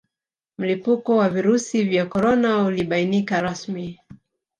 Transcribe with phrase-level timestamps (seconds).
[0.57, 3.99] Mlipuko wa Virusi vya Korona ulibainika rasmi